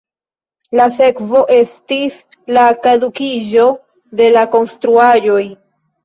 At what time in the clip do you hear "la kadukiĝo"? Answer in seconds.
2.57-3.65